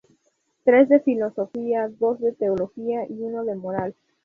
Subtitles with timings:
[0.63, 3.95] Tres de filosofía, dos de teología y uno de moral.